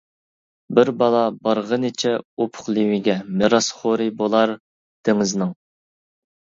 بىر 0.79 0.89
بالا 1.01 1.19
بارغىنىچە 1.49 2.15
ئۇپۇق 2.39 2.73
لېۋىگە، 2.79 3.19
مىراسخورى 3.43 4.13
بولار 4.25 4.59
دېڭىزنىڭ. 5.09 5.59